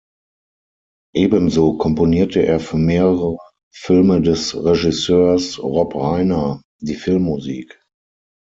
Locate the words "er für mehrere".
2.43-3.37